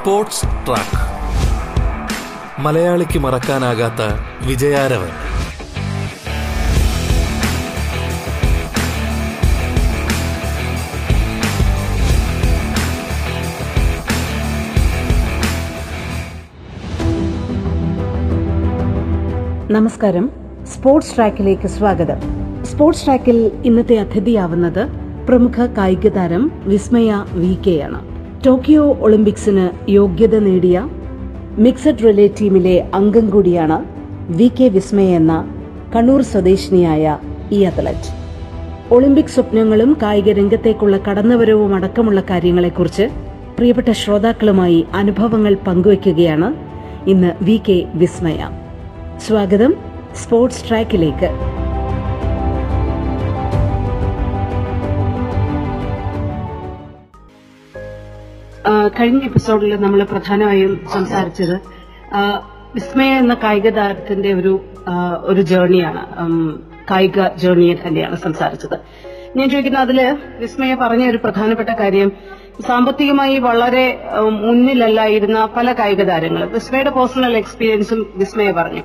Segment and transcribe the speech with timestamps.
[0.00, 0.98] Sports track.
[2.60, 4.02] മലയാളിക്ക് മറക്കാനാകാത്ത
[4.46, 5.08] വിജയാരവൻ.
[19.72, 20.30] നമസ്കാരം.
[20.74, 22.16] സ്പോർട്സ് ട്രാക്കിലേക്ക് സ്വാഗതം.
[22.64, 24.88] സ്പോർട്സ് ട്രാക്കിൽ ഇന്നത്തെ അതിഥിയാവുന്നത്
[25.28, 28.09] പ്രമുഖ കായിക താരം വിസ്മയ വി കെ ആണ്.
[28.44, 30.88] ടോക്കിയോ ഒളിമ്പിക്സിന് യോഗ്യത നേടിയ
[31.58, 33.84] മിക്സഡ് റിലേ ടീമിലെ അംഗം കൂടിയാണ്
[34.36, 35.34] വി കെ വിസ്മയ എന്ന
[35.96, 37.18] കണ്ണൂർ സ്വദേശിനിയായ
[37.52, 38.08] ഈ അത്ലറ്റ്.
[38.94, 43.08] ഒളിമ്പിക് സ്വപ്നങ്ങളും കായിക രംഗത്തേക്കുള്ള കടന്നുവരവും അടക്കമുള്ള കാര്യങ്ങളെക്കുറിച്ച്
[43.58, 46.54] പ്രിയപ്പെട്ട ശ്രോതാക്കളുമായി അനുഭവങ്ങൾ പങ്കുവയ്ക്കുകയാണ്
[47.06, 48.48] ഇന്ന് വി കെ വിസ്മയ.
[49.26, 49.74] സ്വാഗതം
[50.14, 51.59] സ്പോർട്സ് ട്രാക്കിലേക്ക്.
[59.00, 61.54] കഴിഞ്ഞ എപ്പിസോഡിൽ നമ്മൾ പ്രധാനമായും സംസാരിച്ചത്
[62.74, 64.52] വിസ്മയ എന്ന കായിക താരത്തിന്റെ ഒരു
[65.30, 66.02] ഒരു ജേർണിയാണ്
[66.90, 68.76] കായിക ജേർണിയെ തന്നെയാണ് സംസാരിച്ചത്.
[69.36, 69.98] ഞാൻ ചോദിക്കുന്ന അതിൽ
[70.42, 72.10] വിസ്മയ പറഞ്ഞ ഒരു പ്രധാനപ്പെട്ട കാര്യം
[72.68, 73.86] സാമ്പത്തികമായി വളരെ
[74.46, 78.84] മുന്നിലല്ലായിരുന്ന പല കായിക താരങ്ങളും വിസ്മയുടെ പേഴ്സണൽ എക്സ്പീരിയൻസും വിസ്മയ പറഞ്ഞു.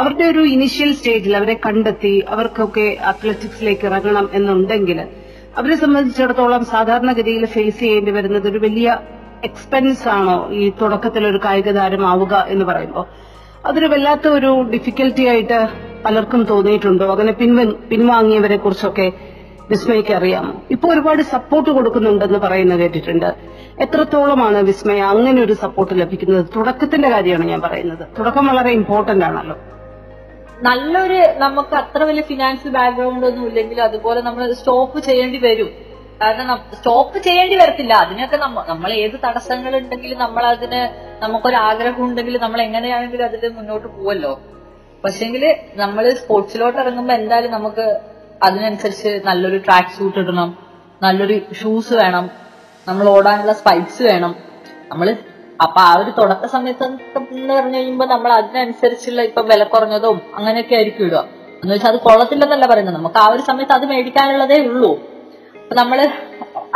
[0.00, 5.00] അവരുടെ ഒരു ഇനിഷ്യൽ സ്റ്റേജിൽ അവരെ കണ്ടെത്തി അവർക്കൊക്കെ അത്ലറ്റിക്സിലേക്ക് ഇറങ്ങണം എന്നുണ്ടെങ്കിൽ
[5.60, 8.88] അവരെ സംബന്ധിച്ചിടത്തോളം സാധാരണഗതിയിൽ ഫേസ് ചെയ്യേണ്ടി വരുന്നത് ഒരു വലിയ
[9.44, 13.06] എക്സ്പെൻസ് ആണോ ഈ തുടക്കത്തിൽ ഒരു കായിക ആവുക എന്ന് പറയുമ്പോൾ
[13.66, 15.68] അതൊരു വല്ലാത്ത ഒരു ഡിഫിക്കൽറ്റി ആയിട്ട്
[16.04, 17.10] പലർക്കും തോന്നിയിട്ടുണ്ടോ?
[17.10, 19.12] അങ്ങനെ പിൻവ പിൻവാങ്ങിയവരെ കുറിച്ചൊക്കെ
[19.70, 20.54] വിസ്മയ്ക്ക് അറിയാമോ?
[20.70, 23.34] ഇപ്പൊ ഒരുപാട് സപ്പോർട്ട് കൊടുക്കുന്നുണ്ടെന്ന് പറയുന്നത് കേട്ടിട്ടുണ്ട്.
[23.80, 26.46] എത്രത്തോളമാണ് വിസ്മയ അങ്ങനെ ഒരു സപ്പോർട്ട് ലഭിക്കുന്നത്?
[26.56, 28.06] തുടക്കത്തിന്റെ കാര്യമാണ് ഞാൻ പറയുന്നത്.
[28.18, 29.56] തുടക്കം വളരെ ഇമ്പോർട്ടന്റ് ആണല്ലോ.
[30.62, 35.83] നല്ലൊരു നമുക്ക് അത്ര വലിയ ഫിനാൻഷ്യൽ ബാക്ക്ഗ്രൗണ്ട് ഒന്നും ഇല്ലെങ്കിൽ അതുപോലെ നമ്മൾ സ്റ്റോപ്പ് ചെയ്യേണ്ടി വരും.
[36.22, 37.92] കാരണം സ്റ്റോപ്പ് ചെയ്യേണ്ടി വരത്തില്ല.
[37.92, 40.80] അതിനൊക്കെ നമ്മ നമ്മൾ ഏത് തടസ്സങ്ങൾ ഉണ്ടെങ്കിലും നമ്മൾ അതിന്
[41.22, 44.40] നമുക്കൊരു ആഗ്രഹം ഉണ്ടെങ്കിൽ നമ്മൾ എങ്ങനെയാണെങ്കിലും അതിൽ മുന്നോട്ട് പോവല്ലോ.
[45.04, 48.00] പക്ഷെങ്കിൽ നമ്മൾ സ്പോർട്സിലോട്ട് ഇറങ്ങുമ്പോൾ എന്തായാലും നമുക്ക്
[48.42, 50.58] അതിനനുസരിച്ച് നല്ലൊരു ട്രാക്ക് സൂട്ട് ഇടണം.
[51.02, 52.30] നല്ലൊരു ഷൂസ് വേണം.
[52.88, 54.36] നമ്മൾ ഓടാനുള്ള സ്പൈക്സ് വേണം.
[54.88, 55.16] നമ്മൾ
[55.62, 61.06] അപ്പൊ ആ ഒരു തുടക്ക സമയത്ത് എന്ന് പറഞ്ഞു കഴിയുമ്പോൾ നമ്മൾ അതിനനുസരിച്ചുള്ള ഇപ്പൊ വില കുറഞ്ഞതും അങ്ങനെയൊക്കെ ആയിരിക്കും
[61.06, 61.24] ഇടുക.
[61.64, 62.94] എന്ന് വെച്ചാൽ അത് കൊള്ളത്തില്ലെന്നല്ല പറയുന്നത്.
[62.94, 65.13] നമുക്ക് ആ ഒരു സമയത്ത് അത് മേടിക്കാനുള്ളതേ ഉള്ളൂ.
[65.72, 65.98] നമ്മൾ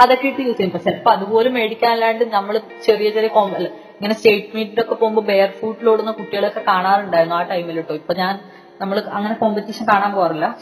[0.03, 0.81] അതൊക്കെ ഇട്ട് യൂസ് ചെയ്യും.
[0.84, 3.56] ചിലപ്പോ അതുപോലും മേടിക്കാനല്ലാണ്ട് നമ്മൾ ചെറിയ ചെറിയ കോമ്പ
[3.99, 8.38] ഇങ്ങനെ സ്റ്റേറ്റ് മീറ്റിലൊക്കെ പോകുമ്പോൾ ബെയർ ഫൂട്ടിലോടുന്ന കുട്ടികളൊക്കെ കാണാറുണ്ടായിരുന്നു ആ ടൈമിൽ കേട്ടോ ഇപ്പൊ ഞാൻ
[8.81, 10.56] നമ്മൾ അങ്ങനെ കോമ്പറ്റീഷൻ കാണാൻ പോകാറില്ല.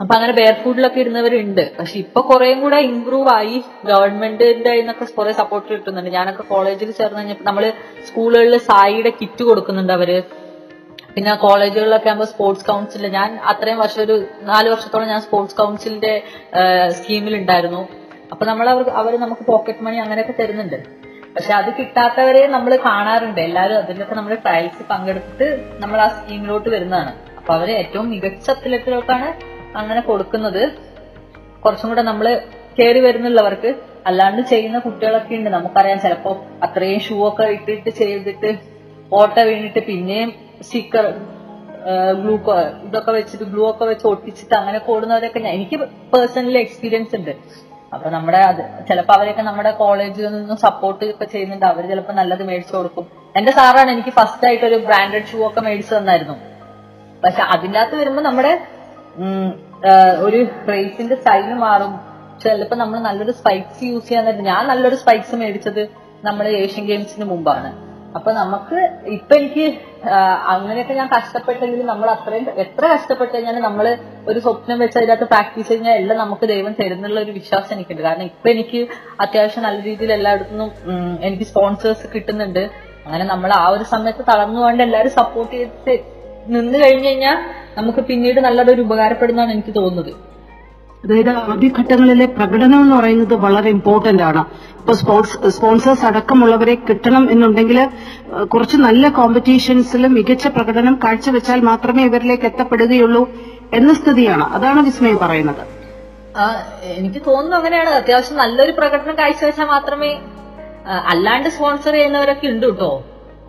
[0.00, 1.72] അപ്പൊ അങ്ങനെ ബെയർ ഫുഡിലൊക്കെ ഇരുന്നവരുണ്ട്.
[1.78, 3.64] പക്ഷെ ഇപ്പൊ കുറേയും കൂടെ ഇമ്പ്രൂവ് ആയി.
[3.84, 6.10] ഗവൺമെന്റിന്റെ നിന്നൊക്കെ കുറെ സപ്പോർട്ട് കിട്ടുന്നുണ്ട്.
[6.10, 7.72] ഞാനൊക്കെ കോളേജിൽ ചേർന്ന് കഴിഞ്ഞപ്പോൾ നമ്മൾ
[8.08, 10.22] സ്കൂളുകളിൽ സായിയുടെ കിറ്റ് കൊടുക്കുന്നുണ്ട് അവർ.
[11.14, 14.16] പിന്നെ കോളേജുകളിലൊക്കെ ആകുമ്പോൾ സ്പോർട്സ് കൗൺസിൽ ഞാൻ അത്രയും വർഷം ഒരു
[14.50, 16.12] നാല് വർഷത്തോളം ഞാൻ സ്പോർട്സ് കൗൺസിലിന്റെ
[16.98, 17.82] സ്കീമിൽ ഉണ്ടായിരുന്നു
[18.32, 20.76] അപ്പൊ നമ്മൾ അവർ അവർ നമുക്ക് പോക്കറ്റ് മണി അങ്ങനെയൊക്കെ തരുന്നുണ്ട്.
[21.34, 23.40] പക്ഷെ അത് കിട്ടാത്തവരെ നമ്മൾ കാണാറുണ്ട്.
[23.48, 25.46] എല്ലാവരും അതിലൊക്കെ നമ്മൾ ട്രയൽസ് പങ്കെടുത്തിട്ട്
[25.82, 27.12] നമ്മൾ ആ സ്കീമിലോട്ട് വരുന്നതാണ്.
[27.38, 29.28] അപ്പൊ അവർ ഏറ്റവും മികച്ച അത്ലറ്റുകൾക്കാണ്
[29.80, 30.62] അങ്ങനെ കൊടുക്കുന്നത്.
[31.64, 32.26] കുറച്ചും കൂടെ നമ്മൾ
[32.78, 33.70] കയറി വരുന്നുള്ളവർക്ക്
[34.08, 35.50] അല്ലാണ്ട് ചെയ്യുന്ന കുട്ടികളൊക്കെ ഉണ്ട്.
[35.56, 36.32] നമുക്കറിയാം ചിലപ്പോ
[36.66, 38.50] അത്രയും ഷൂ ഒക്കെ ഇട്ടിട്ട് ചെയ്തിട്ട്
[39.18, 40.30] ഓട്ട വീണിട്ട് പിന്നെയും
[40.66, 41.06] സ്റ്റിക്കർ
[42.22, 42.34] ഗ്ലൂ
[42.86, 45.76] ഇതൊക്കെ വെച്ചിട്ട് ഗ്ലൂ ഒക്കെ വെച്ച് ഒട്ടിച്ചിട്ട് അങ്ങനെ ഓടുന്നവരൊക്കെ ഞാൻ എനിക്ക്
[46.12, 47.32] പേഴ്സണലി എക്സ്പീരിയൻസ് ഉണ്ട്.
[47.94, 51.66] അപ്പൊ നമ്മുടെ അത് ചിലപ്പോ അവരൊക്കെ നമ്മുടെ കോളേജിൽ നിന്നും സപ്പോർട്ട് ഒക്കെ ചെയ്യുന്നുണ്ട്.
[51.70, 53.06] അവർ ചിലപ്പോ നല്ലത് മേടിച്ചു കൊടുക്കും.
[53.38, 56.36] എന്റെ സാറാണ് എനിക്ക് ഫസ്റ്റ് ആയിട്ട് ഒരു ബ്രാൻഡഡ് ഷൂ ഒക്കെ മേടിച്ചു തന്നായിരുന്നു.
[57.24, 58.52] പക്ഷെ അതിനകത്ത് വരുമ്പോ നമ്മുടെ
[60.26, 60.40] ഒരു
[60.72, 61.92] റേസിന്റെ സ്റ്റൈൽ മാറും.
[62.42, 65.82] ചിലപ്പോ നമ്മൾ നല്ലൊരു സ്പൈക്സ് യൂസ് ചെയ്യാൻ ഞാൻ നല്ലൊരു സ്പൈക്സ് മേടിച്ചത്
[66.26, 67.70] നമ്മുടെ ഏഷ്യൻ ഗെയിംസിന് മുമ്പാണ്.
[68.16, 68.78] അപ്പൊ നമുക്ക്
[69.16, 69.64] ഇപ്പൊ എനിക്ക്
[70.52, 73.86] അങ്ങനെയൊക്കെ ഞാൻ കഷ്ടപ്പെട്ടെങ്കിലും നമ്മൾ അത്രയും എത്ര കഷ്ടപ്പെട്ട് കഴിഞ്ഞാൽ നമ്മൾ
[74.30, 78.02] ഒരു സ്വപ്നം വെച്ച് അതിനകത്ത് പ്രാക്ടീസ് കഴിഞ്ഞാൽ എല്ലാം നമുക്ക് ദൈവം തരുന്നുള്ള ഒരു വിശ്വാസം എനിക്കുണ്ട്.
[78.08, 78.80] കാരണം ഇപ്പൊ എനിക്ക്
[79.24, 80.70] അത്യാവശ്യം നല്ല രീതിയിൽ എല്ലായിടത്തുനിന്നും
[81.28, 82.62] എനിക്ക് സ്പോൺസേഴ്സ് കിട്ടുന്നുണ്ട്.
[83.06, 85.94] അങ്ങനെ നമ്മൾ ആ ഒരു സമയത്ത് തളർന്നു കൊണ്ട് എല്ലാവരും സപ്പോർട്ട് ചെയ്ത്
[86.56, 87.38] നിന്ന് കഴിഞ്ഞു കഴിഞ്ഞാൽ
[87.78, 90.12] നമുക്ക് പിന്നീട് നല്ലതൊരു ഉപകാരപ്പെടുന്നതാണ് എനിക്ക് തോന്നുന്നത്.
[91.04, 94.44] അതായത് ആദ്യഘട്ടങ്ങളിലെ പ്രകടനം എന്ന് പറയുന്നത് വളരെ ഇമ്പോർട്ടന്റ് ആണ്.
[94.80, 97.78] ഇപ്പൊ സ്പോർട്സ് സ്പോൺസേഴ്സ് അടക്കമുള്ളവരെ കിട്ടണം എന്നുണ്ടെങ്കിൽ
[98.44, 103.22] കുറച്ച് നല്ല കോമ്പറ്റീഷൻസിൽ മികച്ച പ്രകടനം കാഴ്ചവെച്ചാൽ മാത്രമേ ഇവരിലേക്ക് എത്തപ്പെടുകയുള്ളൂ
[103.74, 104.44] എന്ന സ്ഥിതിയാണ്.
[104.44, 105.62] അതാണ് വിസ്മയം പറയുന്നത്.
[106.82, 107.90] എനിക്ക് തോന്നുന്നു അങ്ങനെയാണ്.
[107.90, 110.12] അത്യാവശ്യം നല്ലൊരു പ്രകടനം കാഴ്ചവെച്ചാൽ മാത്രമേ
[111.12, 112.92] അല്ലാണ്ട് സ്പോൺസർ ചെയ്യുന്നവരൊക്കെ ഉണ്ട് കേട്ടോ.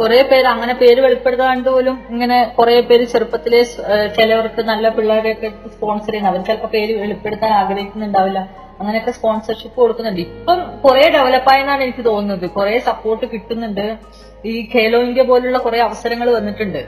[0.01, 3.59] കുറെ പേര് അങ്ങനെ പേര് വെളിപ്പെടുത്താണ്ട് പോലും ഇങ്ങനെ കുറെ പേര് ചെറുപ്പത്തിലെ
[4.17, 8.39] ചിലവർക്ക് നല്ല പിള്ളേരെയൊക്കെ സ്പോൺസർ ചെയ്യുന്ന അവർ ചിലപ്പോൾ പേര് വെളിപ്പെടുത്താൻ ആഗ്രഹിക്കുന്നുണ്ടാവില്ല.
[8.79, 10.21] അങ്ങനെയൊക്കെ സ്പോൺസർഷിപ്പ് കൊടുക്കുന്നുണ്ട്.
[10.21, 12.49] ഇപ്പം കുറെ ഡെവലപ്പായെന്നാണ് എനിക്ക് തോന്നുന്നത്.
[12.57, 13.85] കുറെ സപ്പോർട്ട് കിട്ടുന്നുണ്ട്.
[14.45, 16.81] ഈ ഖേലോ ഇന്ത്യ പോലുള്ള കുറെ അവസരങ്ങൾ വന്നിട്ടുണ്ട്.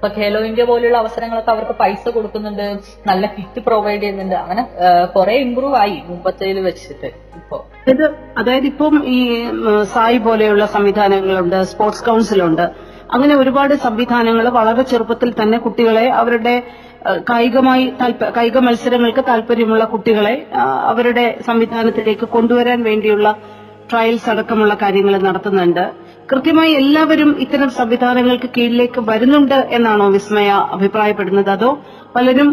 [0.00, 2.62] ഇപ്പൊ ഖേലോ ഇന്ത്യ പോലുള്ള അവസരങ്ങളൊക്കെ അവർക്ക് പൈസ കൊടുക്കുന്നുണ്ട്
[3.08, 4.36] നല്ല കിറ്റ് പ്രൊവൈഡ് ചെയ്യുന്നുണ്ട്.
[4.42, 4.62] അങ്ങനെ
[5.16, 7.08] കുറെ ഇമ്പ്രൂവ് ആയി മുമ്പത്തേൽ വെച്ചിട്ട്
[7.38, 7.56] ഇപ്പോ.
[7.92, 8.04] ഇത്
[8.40, 9.18] അതായത് ഇപ്പം ഈ
[9.94, 12.64] സായി പോലെയുള്ള സംവിധാനങ്ങളുണ്ട് സ്പോർട്സ് കൗൺസിലുണ്ട്.
[13.14, 16.54] അങ്ങനെ ഒരുപാട് സംവിധാനങ്ങൾ വളരെ ചെറുപ്പത്തിൽ തന്നെ കുട്ടികളെ അവരുടെ
[17.30, 17.84] കായികമായി
[18.38, 20.34] കായിക മത്സരങ്ങൾക്ക് താല്പര്യമുള്ള കുട്ടികളെ
[20.92, 23.28] അവരുടെ സംവിധാനത്തിലേക്ക് കൊണ്ടുവരാൻ വേണ്ടിയുള്ള
[23.90, 25.84] ട്രയൽസ് അടക്കമുള്ള കാര്യങ്ങൾ നടത്തുന്നുണ്ട്.
[26.30, 31.50] കൃത്യമായി എല്ലാവരും ഇത്തരം സംവിധാനങ്ങൾക്ക് കീഴിലേക്ക് വരുന്നുണ്ട് എന്നാണോ വിസ്മയ അഭിപ്രായപ്പെടുന്നത്?
[31.50, 31.70] അതോ
[32.16, 32.50] പലരും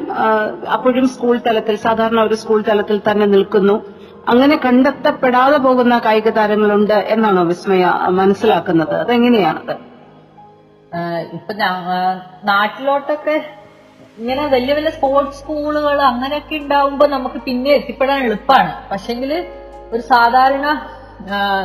[0.76, 3.76] അപ്പോഴും സ്കൂൾ തലത്തിൽ സാധാരണ ഒരു സ്കൂൾ തലത്തിൽ തന്നെ നിൽക്കുന്നു.
[4.32, 7.86] അങ്ങനെ കണ്ടെത്തപ്പെടാതെ പോകുന്ന കായിക താരങ്ങളുണ്ട് എന്നാണോ വിസ്മയ
[8.20, 8.96] മനസ്സിലാക്കുന്നത്?
[9.04, 9.76] അതെങ്ങനെയാണത്?
[11.38, 11.54] ഇപ്പൊ
[12.52, 13.36] നാട്ടിലോട്ടൊക്കെ
[14.20, 19.32] ഇങ്ങനെ വലിയ വലിയ സ്പോർട്സ് സ്കൂളുകൾ അങ്ങനെയൊക്കെ ഉണ്ടാവുമ്പോ നമുക്ക് പിന്നെ എത്തിപ്പെടാൻ എളുപ്പമാണ് പക്ഷെങ്കിൽ
[19.94, 20.66] ഒരു സാധാരണ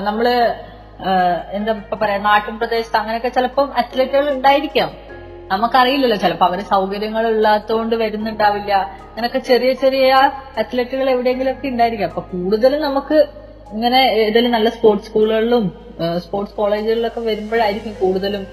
[0.08, 0.26] നമ്മൾ
[1.56, 1.72] എന്താ
[2.02, 4.90] പറയാ നാട്ടിൻ പ്രദേശത്ത് അങ്ങനെയൊക്കെ ചിലപ്പം അത്ലറ്റുകൾ ഉണ്ടായിരിക്കാം.
[5.52, 8.72] നമുക്കറിയില്ലല്ലോ ചിലപ്പോ അവർ സൗകര്യങ്ങൾ ഇല്ലാത്തതുകൊണ്ട് വരുന്നുണ്ടാവില്ല.
[9.08, 10.10] അങ്ങനെയൊക്കെ ചെറിയ ചെറിയ
[10.62, 12.08] അത്ലറ്റുകൾ എവിടെയെങ്കിലും ഒക്കെ ഉണ്ടായിരിക്കാം.
[12.08, 13.18] അപ്പൊ കൂടുതലും നമുക്ക്
[13.74, 15.64] ഇങ്ങനെ ഏതെങ്കിലും നല്ല സ്പോർട്സ് സ്കൂളുകളിലും
[16.24, 18.44] സ്പോർട്സ് കോളേജുകളിലൊക്കെ വരുമ്പോഴായിരിക്കും കൂടുതലും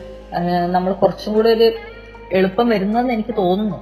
[0.76, 1.68] നമ്മൾ കുറച്ചും കൂടെ ഒരു
[2.38, 3.78] എളുപ്പം വരുന്നതെന്ന് എനിക്ക് തോന്നുന്നു.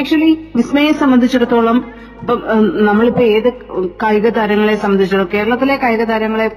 [0.00, 1.78] ആക്ച്വലി വിസ്മയെ സംബന്ധിച്ചിടത്തോളം
[2.22, 2.40] ഇപ്പം
[2.88, 3.48] നമ്മളിപ്പോ ഏത്
[4.02, 6.48] കായിക താരങ്ങളെ സംബന്ധിച്ചിടത്തോളം കേരളത്തിലെ കായിക താരങ്ങളെ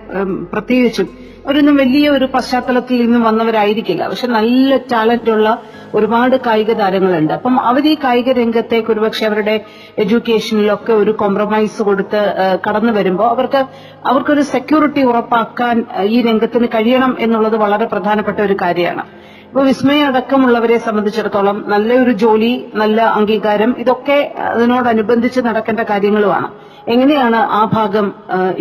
[0.54, 1.08] പ്രത്യേകിച്ചും
[1.46, 4.04] അവരൊന്നും വലിയ ഒരു പശ്ചാത്തലത്തിൽ നിന്ന് വന്നവരായിരിക്കില്ല.
[4.08, 5.48] പക്ഷെ നല്ല ടാലന്റ് ഉള്ള
[5.96, 9.56] ഒരുപാട് കായിക താരങ്ങളുണ്ട് അപ്പം അവർ ഈ കായിക രംഗത്തേക്ക് ഒരുപക്ഷെ അവരുടെ
[10.04, 12.22] എഡ്യൂക്കേഷനിലൊക്കെ ഒരു കോംപ്രമൈസ് കൊടുത്ത്
[12.68, 13.62] കടന്നു വരുമ്പോൾ അവർക്ക്
[14.10, 15.86] അവർക്കൊരു സെക്യൂരിറ്റി ഉറപ്പാക്കാൻ
[16.16, 19.06] ഈ രംഗത്തിന് കഴിയണം എന്നുള്ളത് വളരെ പ്രധാനപ്പെട്ട ഒരു കാര്യമാണ്.
[19.54, 22.50] ഇപ്പൊ വിസ്മയ അടക്കമുള്ളവരെ സംബന്ധിച്ചിടത്തോളം നല്ലൊരു ജോലി
[22.82, 24.16] നല്ല അംഗീകാരം ഇതൊക്കെ
[24.52, 26.48] അതിനോടനുബന്ധിച്ച് നടക്കേണ്ട കാര്യങ്ങളുമാണ്.
[26.94, 28.06] എങ്ങനെയാണ് ആ ഭാഗം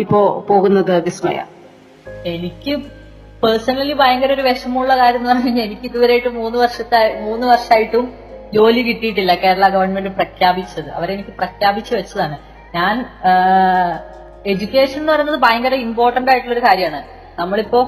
[0.02, 1.38] ഇപ്പോ പോകുന്നത് വിസ്മയ?
[2.32, 2.74] എനിക്ക്
[3.44, 8.04] പേഴ്സണലി ഭയങ്കര ഒരു വിഷമമുള്ള കാര്യം എന്ന് പറഞ്ഞു കഴിഞ്ഞാൽ എനിക്ക് ഇതുവരെയായിട്ട് മൂന്ന് വർഷത്തെ മൂന്ന് വർഷമായിട്ടും
[8.58, 10.92] ജോലി കിട്ടിയിട്ടില്ല കേരള ഗവൺമെന്റ് പ്രഖ്യാപിച്ചത്.
[10.98, 12.38] അവരെനിക്ക് പ്രഖ്യാപിച്ചു വെച്ചതാണ്.
[12.78, 12.94] ഞാൻ
[14.54, 17.02] എഡ്യൂക്കേഷൻ എന്ന് പറയുന്നത് ഭയങ്കര ഇമ്പോർട്ടന്റ് ആയിട്ടുള്ള ഒരു കാര്യമാണ്.
[17.40, 17.80] നമ്മളിപ്പോ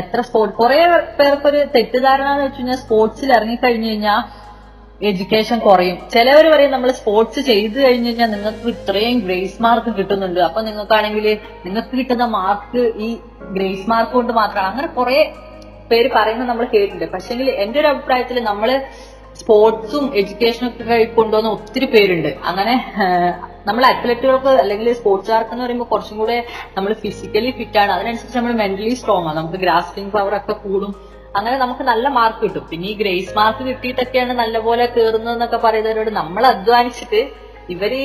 [0.00, 0.78] എത്ര സ്പോർട്സ് കുറെ
[1.18, 4.20] പേർക്കൊരു തെറ്റിദ്ധാരണ എന്ന് വെച്ച് കഴിഞ്ഞാൽ സ്പോർട്സിൽ ഇറങ്ങിക്കഴിഞ്ഞു കഴിഞ്ഞാൽ
[5.08, 5.96] എഡ്യൂക്കേഷൻ കുറയും.
[6.12, 10.40] ചിലവർ പറയും നമ്മൾ സ്പോർട്സ് ചെയ്തു കഴിഞ്ഞു കഴിഞ്ഞാൽ നിങ്ങൾക്ക് ഇത്രയും ഗ്രേസ് മാർക്ക് കിട്ടുന്നുണ്ട്.
[10.48, 11.26] അപ്പൊ നിങ്ങൾക്കാണെങ്കിൽ
[11.64, 13.08] നിങ്ങൾക്ക് കിട്ടുന്ന മാർക്ക് ഈ
[13.56, 14.70] ഗ്രേസ് മാർക്ക് കൊണ്ട് മാത്രമാണ്.
[14.72, 15.18] അങ്ങനെ കുറെ
[15.90, 17.06] പേര് പറയുന്നത് നമ്മൾ കേട്ടിട്ടുണ്ട്.
[17.16, 18.70] പക്ഷെങ്കിൽ എന്റെ ഒരു അഭിപ്രായത്തിൽ നമ്മൾ
[19.40, 22.30] സ്പോർട്സും എഡ്യൂക്കേഷനും ഒക്കെ കൊണ്ടുവന്ന ഒത്തിരി പേരുണ്ട്.
[22.50, 22.74] അങ്ങനെ
[23.68, 26.36] നമ്മൾ അത്ലറ്റുകൾക്ക് അല്ലെങ്കിൽ സ്പോർട്സുകാർക്ക് എന്ന് പറയുമ്പോൾ കുറച്ചും കൂടെ
[26.76, 27.90] നമ്മൾ ഫിസിക്കലി ഫിറ്റ് ആണ്.
[27.96, 29.36] അതിനനുസരിച്ച് നമ്മൾ മെന്റലി സ്ട്രോങ് ആണ്.
[29.40, 30.92] നമുക്ക് ഗ്രാസ്പിംഗ് പവർ ഒക്കെ കൂടും.
[31.38, 32.64] അങ്ങനെ നമുക്ക് നല്ല മാർക്ക് കിട്ടും.
[32.70, 37.20] പിന്നെ ഈ ഗ്രേസ് മാർക്ക് കിട്ടിയിട്ടൊക്കെയാണ് നല്ലപോലെ കയറുന്നതെന്നൊക്കെ പറയുന്നവരോട് നമ്മൾ അധ്വാനിച്ചിട്ട്
[37.74, 38.04] ഇവർ ഈ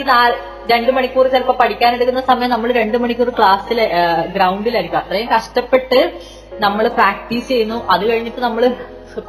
[0.72, 3.80] രണ്ട് മണിക്കൂർ ചിലപ്പോൾ പഠിക്കാനെടുക്കുന്ന സമയം നമ്മൾ രണ്ട് മണിക്കൂർ ക്ലാസ്സിൽ
[4.36, 5.00] ഗ്രൗണ്ടിലായിരിക്കും.
[5.04, 6.00] അത്രയും കഷ്ടപ്പെട്ട്
[6.63, 7.78] നമ്മൾ പ്രാക്ടീസ് ചെയ്യുന്നു.
[7.94, 8.63] അത് കഴിഞ്ഞിട്ട് നമ്മൾ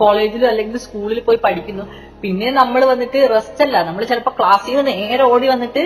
[0.00, 1.84] കോളേജിൽ അല്ലെങ്കിൽ സ്കൂളിൽ പോയി പഠിക്കുന്നു.
[2.23, 3.76] പിന്നെ നമ്മൾ വന്നിട്ട് റെസ്റ്റ് അല്ല.
[3.88, 5.84] നമ്മൾ ചിലപ്പോൾ ക്ലാസ്സിൽ നിന്ന് നേരെ ഓടി വന്നിട്ട്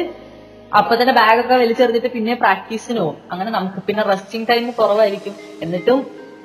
[0.79, 5.35] അപ്പൊ തന്നെ ബാഗൊക്കെ വലിച്ചെറിഞ്ഞിട്ട് പിന്നെ പ്രാക്ടീസിന് പോകും അങ്ങനെ നമുക്ക് പിന്നെ റെസ്റ്റിംഗ് ടൈം കുറവായിരിക്കും.
[5.65, 5.99] എന്നിട്ടും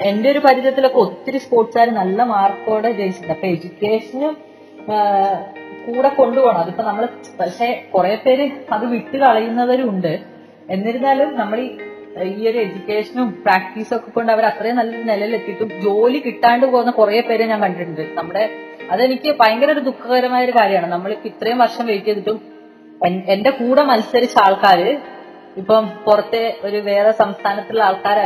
[0.10, 3.34] എന്റെ ഒരു പരിചയത്തിലൊക്കെ ഒത്തിരി സ്പോർട്സുകാർ നല്ല മാർക്കോടെ ജയിച്ചിട്ടുണ്ട്.
[3.36, 4.34] അപ്പൊ എഡ്യൂക്കേഷനും
[5.86, 6.60] കൂടെ കൊണ്ടുപോകണം.
[6.64, 7.04] അതിപ്പോ നമ്മൾ
[7.40, 8.46] പക്ഷെ കുറെ പേര്
[8.76, 10.14] അത് വിട്ട് കളയുന്നവരുണ്ട്.
[10.76, 11.60] എന്നിരുന്നാലും നമ്മൾ
[12.30, 17.46] ഈ ഒരു എഡ്യൂക്കേഷനും പ്രാക്ടീസും ഒക്കെ കൊണ്ട് അവർ അത്രയും നല്ലൊരു നിലയിലെത്തിയിട്ടും ജോലി കിട്ടാണ്ട് പോകുന്ന കുറെ പേരെ
[17.52, 18.04] ഞാൻ കണ്ടിട്ടുണ്ട്.
[18.20, 18.44] നമ്മുടെ
[18.94, 20.90] അതെനിക്ക് ഭയങ്കര ഒരു ദുഃഖകരമായ ഒരു കാര്യമാണ്.
[20.96, 22.40] നമ്മളിപ്പോ ഇത്രയും വർഷം വെയിറ്റ് ചെയ്തിട്ടും
[23.02, 24.90] എന്റെ കൂടെ മത്സരിച്ച ആൾക്കാര്
[25.58, 28.26] ഇപ്പം പുറത്തെ ഒരു വേറെ സംസ്ഥാനത്തുള്ള ആൾക്കാരെ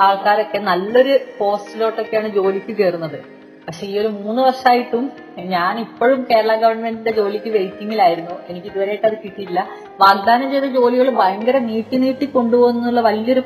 [0.00, 3.18] ആൾക്കാരൊക്കെ നല്ലൊരു പോസ്റ്റിലോട്ടൊക്കെയാണ് ജോലിക്ക് കയറുന്നത്
[3.66, 5.04] പക്ഷെ ഈ ഒരു മൂന്ന് വർഷമായിട്ടും
[5.48, 9.60] ഞാൻ ഇപ്പോഴും കേരള ഗവൺമെന്റിന്റെ ജോലിക്ക് വെയിറ്റിംഗിലായിരുന്നു എനിക്ക് ഇതുവരെയായിട്ട് അത് കിട്ടിയില്ല
[9.98, 13.42] വാഗ്ദാനം ചെയ്ത ജോലികൾ ഭയങ്കര നീട്ടി നീട്ടി കൊണ്ടുപോകുന്നുള്ള വലിയൊരു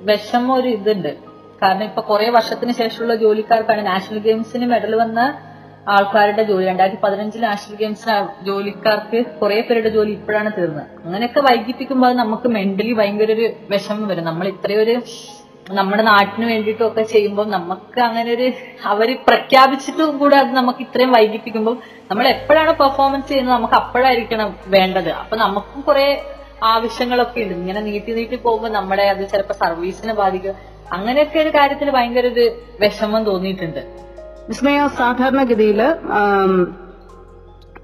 [0.00, 1.12] വിഷമം ഒരു ഇതുണ്ട്.
[1.62, 5.20] കാരണം ഇപ്പൊ കുറെ വർഷത്തിന് ശേഷമുള്ള ജോലിക്കാർക്കാണ് നാഷണൽ ഗെയിംസിന് മെഡൽ വന്ന
[5.92, 8.14] ആൾക്കാരുടെ ജോലി രണ്ടായിരത്തി പതിനഞ്ചിൽ നാഷണൽ ഗെയിംസിന്
[8.46, 10.86] ജോലിക്കാർക്ക് കുറെ പേരുടെ ജോലി ഇപ്പോഴാണ് തീർന്നത്.
[11.04, 14.24] അങ്ങനെയൊക്കെ വൈകിപ്പിക്കുമ്പോൾ അത് നമുക്ക് മെന്റലി ഭയങ്കര ഒരു വിഷമം വരും.
[14.24, 14.94] നമ്മൾ ഇത്രയൊരു
[15.70, 18.46] നമ്മുടെ നാട്ടിന് വേണ്ടിയിട്ടും ഒക്കെ ചെയ്യുമ്പോൾ നമുക്ക് അങ്ങനെ ഒരു
[18.92, 21.76] അവർ പ്രഖ്യാപിച്ചിട്ടും കൂടെ അത് നമുക്ക് ഇത്രയും വൈകിപ്പിക്കുമ്പോൾ
[22.10, 25.10] നമ്മൾ എപ്പോഴാണ് പെർഫോമൻസ് ചെയ്യുന്നത് നമുക്ക് അപ്പോഴായിരിക്കണം വേണ്ടത്.
[25.10, 26.06] അപ്പൊ നമുക്കും കുറെ
[26.62, 27.54] ആവശ്യങ്ങളൊക്കെ ഉണ്ട്.
[27.54, 30.54] ഇങ്ങനെ നീട്ടി നീട്ടി പോകുമ്പോൾ നമ്മുടെ അത് ചിലപ്പോൾ സർവീസിനെ ബാധിക്കും.
[30.92, 32.46] അങ്ങനെയൊക്കെ ഒരു കാര്യത്തിൽ ഭയങ്കര ഒരു
[32.80, 33.82] വിഷമം തോന്നിയിട്ടുണ്ട്.
[34.48, 35.80] വിസ്മയ സാധാരണഗതിയിൽ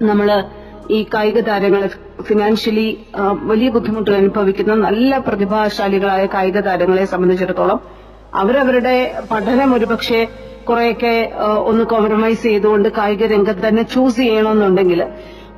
[0.09, 0.27] നമ്മൾ
[0.95, 1.87] ഈ കായിക താരങ്ങളെ
[2.27, 2.85] ഫിനാൻഷ്യലി
[3.51, 7.79] വലിയ ബുദ്ധിമുട്ടുകൾ അനുഭവിക്കുന്ന നല്ല പ്രതിഭാശാലികളായ കായിക താരങ്ങളെ സംബന്ധിച്ചിടത്തോളം
[8.41, 8.95] അവരവരുടെ
[9.31, 10.21] പഠനം ഒരുപക്ഷെ
[10.69, 11.13] കുറെയൊക്കെ
[11.69, 15.01] ഒന്ന് കോംപ്രമൈസ് ചെയ്തുകൊണ്ട് കായിക രംഗത്ത് തന്നെ ചൂസ് ചെയ്യണമെന്നുണ്ടെങ്കിൽ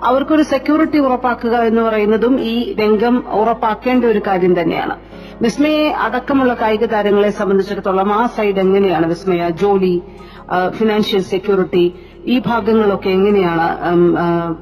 [0.10, 4.96] അവർക്കൊരു സെക്യൂരിറ്റി ഉറപ്പാക്കുക എന്ന് പറയുന്നതും ഈ രംഗം ഉറപ്പാക്കേണ്ട ഒരു കാര്യം തന്നെയാണ്.
[5.42, 9.50] വിസ്മയെ അടക്കമുള്ള കായിക താരങ്ങളെ സംബന്ധിച്ചിടത്തോളം ആ സൈഡ് എങ്ങനെയാണ് വിസ്മയ?
[9.50, 10.02] ജോലി
[10.78, 11.86] ഫിനാൻഷ്യൽ സെക്യൂരിറ്റി
[12.26, 13.68] ഈ ഭാഗങ്ങളൊക്കെ എങ്ങനെയാണ്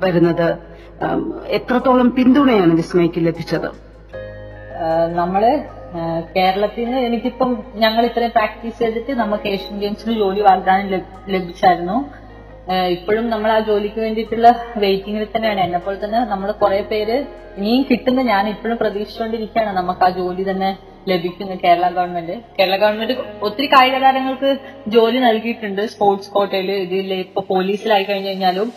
[0.06, 0.58] വരുന്നത്?
[1.48, 3.70] എത്രത്തോളം പിന്തുണയാണ് വിസ്മയ്ക്ക് ലഭിച്ചത്?
[5.20, 5.44] നമ്മൾ
[6.36, 10.88] കേരളത്തിൽ നിന്ന് എനിക്കിപ്പം ഞങ്ങൾ ഇത്രയും പ്രാക്ടീസ് ചെയ്തിട്ട് നമുക്ക് ഏഷ്യൻ ഗെയിംസിന് ജോലി വാഗ്ദാനം
[11.28, 11.98] ലഭിച്ചായിരുന്നു.
[12.96, 14.50] ഇപ്പോഴും നമ്മൾ ആ ജോലിക്ക് വേണ്ടിയിട്ടുള്ള
[14.84, 15.62] വെയിറ്റിംഗിൽ തന്നെയാണ്.
[15.68, 17.18] എന്നെ പോലെ തന്നെ നമ്മൾ കുറെ പേര്
[17.58, 19.72] ഇനിയും കിട്ടുന്ന ഞാൻ ഇപ്പോഴും പ്രതീക്ഷിച്ചുകൊണ്ടിരിക്കുകയാണ്.
[19.80, 20.70] നമുക്ക് ആ ജോലി തന്നെ
[21.12, 23.16] ലഭിക്കുന്നു കേരള ഗവൺമെന്റ് കേരള ഗവൺമെന്റ്
[23.48, 24.50] ഒത്തിരി കായിക താരങ്ങൾക്ക്
[24.96, 25.82] ജോലി നൽകിയിട്ടുണ്ട്.
[25.94, 28.70] സ്പോർട്സ് കോട്ടയിൽ ഇതിൽ ഇപ്പൊ പോലീസിലായി കഴിഞ്ഞു കഴിഞ്ഞാലും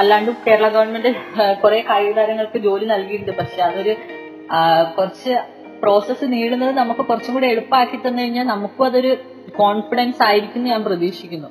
[0.00, 1.12] അല്ലാണ്ടും കേരള ഗവൺമെന്റ്
[1.62, 3.34] കുറെ കായിക താരങ്ങൾക്ക് ജോലി നൽകിയിട്ടുണ്ട്.
[3.42, 3.94] പക്ഷെ അതൊരു
[4.96, 5.34] കുറച്ച്
[5.82, 9.12] പ്രോസസ്സ് നേടുന്നത് നമുക്ക് കുറച്ചും കൂടി എളുപ്പമാക്കി തന്നു കഴിഞ്ഞാൽ നമുക്കും അതൊരു
[9.62, 11.48] കോൺഫിഡൻസ് ആയിരിക്കും ഞാൻ പ്രതീക്ഷിക്കുന്നു.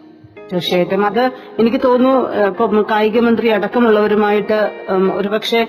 [0.50, 1.24] തീർച്ചയായിട്ടും അത്
[1.62, 2.14] എനിക്ക് തോന്നുന്നു
[2.50, 4.60] ഇപ്പൊ കായിക മന്ത്രി അടക്കമുള്ളവരുമായിട്ട്
[5.20, 5.62] ഒരുപക്ഷെ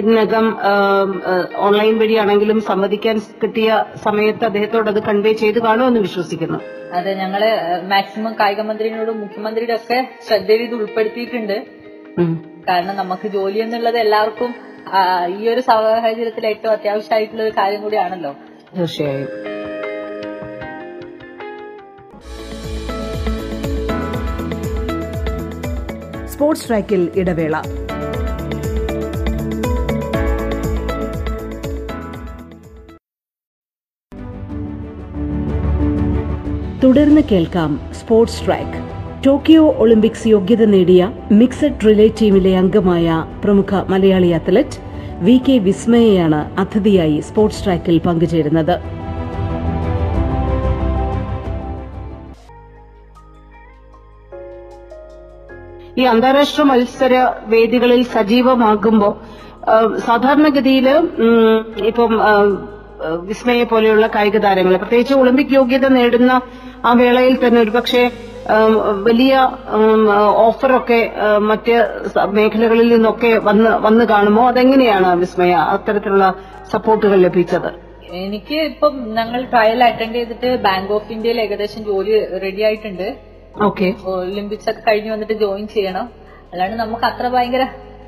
[0.00, 0.46] ഇതിനകം
[1.66, 3.70] ഓൺലൈൻ വഴിയാണെങ്കിലും സംവദിക്കാൻ കിട്ടിയ
[4.04, 6.58] സമയത്ത് അദ്ദേഹത്തോട് അത് കൺവേ ചെയ്ത് കാണുമെന്ന് വിശ്വസിക്കുന്നു.
[6.98, 7.42] അതെ ഞങ്ങൾ
[7.92, 9.98] മാക്സിമം കായിക മന്ത്രിയോടും മുഖ്യമന്ത്രിയുടെ ഒക്കെ
[10.28, 11.56] ശ്രദ്ധയിൽ ഇത് ഉൾപ്പെടുത്തിയിട്ടുണ്ട്.
[12.68, 14.50] കാരണം നമുക്ക് ജോലി എന്നുള്ളത് എല്ലാവർക്കും
[15.38, 18.32] ഈ ഒരു സാഹചര്യത്തിൽ ഏറ്റവും അത്യാവശ്യമായിട്ടുള്ള ഒരു കാര്യം കൂടിയാണല്ലോ.
[18.76, 19.28] തീർച്ചയായും.
[26.40, 27.54] സ്പോർട്സ് ട്രാക്കിൽ ഇടവേള.
[36.84, 38.78] തുടർന്ന് കേൾക്കാം സ്പോർട്സ് ട്രാക്ക്.
[39.26, 44.78] ടോക്കിയോ ഒളിമ്പിക്സ് യോഗ്യത നേടിയ മിക്സഡ് റിലേ ടീമിലെ അംഗമായ പ്രമുഖ മലയാളി അത്ലറ്റ്
[45.20, 48.99] വി കെ വിസ്മയയാണ് അതിഥിയായി സ്പോർട്സ് ട്രാക്കിൽ പങ്കുചേരുന്നത്.
[56.00, 57.14] ഈ അന്താരാഷ്ട്ര മത്സര
[57.52, 59.14] വേദികളിൽ സജീവമാകുമ്പോൾ
[60.08, 60.86] സാധാരണഗതിയിൽ
[61.90, 62.12] ഇപ്പം
[63.28, 66.32] വിസ്മയെ പോലെയുള്ള കായിക താരങ്ങൾ പ്രത്യേകിച്ച് ഒളിമ്പിക് യോഗ്യത നേടുന്ന
[66.88, 68.02] ആ വേളയിൽ തന്നെ ഒരുപക്ഷെ
[69.08, 69.32] വലിയ
[70.46, 71.00] ഓഫറൊക്കെ
[71.50, 71.74] മറ്റ്
[72.38, 76.26] മേഖലകളിൽ നിന്നൊക്കെ വന്ന് വന്ന് കാണുമ്പോൾ അതെങ്ങനെയാണ് വിസ്മയ അത്തരത്തിലുള്ള
[76.72, 77.70] സപ്പോർട്ടുകൾ ലഭിച്ചത്?
[78.24, 82.14] എനിക്ക് ഇപ്പം ഞങ്ങൾ ട്രയൽ അറ്റൻഡ് ചെയ്തിട്ട് ബാങ്ക് ഓഫ് ഇന്ത്യയിൽ ഏകദേശം ജോലി
[82.44, 83.08] റെഡി ആയിട്ടുണ്ട്.
[84.04, 86.08] ഒളിമ്പിക്സ് ഒക്കെ കഴിഞ്ഞ് വന്നിട്ട് ജോയിൻ ചെയ്യണം.
[86.52, 87.66] അല്ലാണ്ട് നമുക്ക് അത്ര ഭയങ്കര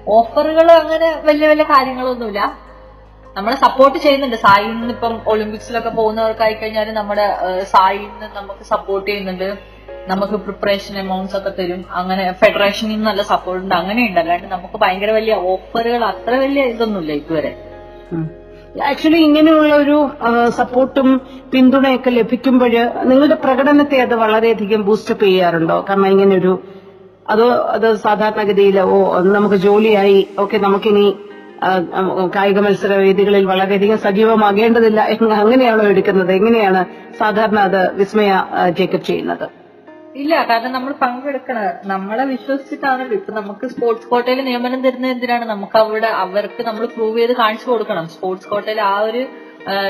[0.08, 2.58] ഓഫറുകളോ അങ്ങനെ വലിയ വലിയ കാര്യങ്ങളൊന്നുമില്ല.
[3.36, 4.36] നമ്മളെ സപ്പോർട്ട് ചെയ്യുന്നുണ്ട്.
[4.36, 9.58] സായിൽ നിന്ന് ഇപ്പം ഒളിമ്പിക്സിലൊക്കെ പോകുന്നവർക്കായി കഴിഞ്ഞാൽ നമ്മുടെ സായി സായിൽ നിന്ന് നമുക്ക് സപ്പോർട്ട് ചെയ്യുന്നുണ്ട്.
[10.06, 11.84] നമുക്ക് പ്രിപ്പറേഷൻ എമൗണ്ട്സ് ഒക്കെ തരും.
[11.90, 13.74] അങ്ങനെ ഫെഡറേഷനിൽ നിന്ന് നല്ല സപ്പോർട്ട് ഉണ്ട്.
[13.74, 14.20] അങ്ങനെയുണ്ട്.
[14.20, 17.72] അല്ലാണ്ട് നമുക്ക് ഭയങ്കര വലിയ ഓഫറുകൾ അത്ര വലിയ ഇതൊന്നുമില്ല ഇതുവരെ.
[18.80, 19.96] ആക്ച്വലി ഇങ്ങനെയുള്ള ഒരു
[20.58, 21.08] സപ്പോർട്ടും
[21.52, 22.74] പിന്തുണയൊക്കെ ലഭിക്കുമ്പോൾ
[23.10, 25.84] നിങ്ങളുടെ പ്രകടനത്തെ അത് വളരെയധികം ബൂസ്റ്റപ്പ് ചെയ്യാറുണ്ടോ?
[25.88, 26.52] കാരണം ഇങ്ങനെ ഒരു
[27.28, 28.96] അതോ അത് സാധാരണഗതിയിൽ ഓ
[29.36, 31.06] നമുക്ക് ജോലിയായി ഓക്കെ നമുക്കിനി
[32.36, 35.00] കായിക മത്സര വേദികളിൽ വളരെയധികം സജീവമാകേണ്ടതില്ല
[35.42, 36.32] അങ്ങനെയാണോ എടുക്കുന്നത്?
[36.32, 36.80] എങ്ങനെയാണ്
[37.20, 38.30] സാധാരണ അത് വിസ്മയ
[38.78, 39.46] ജേക്കബ് ചെയ്യുന്നത്?
[40.20, 43.14] ഇല്ല കാരണം നമ്മൾ പങ്കെടുക്കണം നമ്മളെ വിശ്വസിച്ചിട്ടാണല്ലോ.
[43.18, 45.44] ഇപ്പൊ നമുക്ക് സ്പോർട്സ് കോട്ടയിൽ നിയമനം തരുന്ന എന്തിനാണ്?
[45.52, 48.06] നമുക്ക് അവിടെ അവർക്ക് നമ്മൾ പ്രൂവ് ചെയ്ത് കാണിച്ചു കൊടുക്കണം.
[48.14, 49.22] സ്പോർട്സ് കോട്ടയിൽ ആ ഒരു